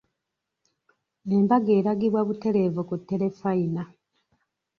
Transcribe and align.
Embaga 1.35 1.71
eragibwa 1.79 2.21
butereevu 2.27 2.81
ku 2.89 2.95
Terefayina. 3.07 3.83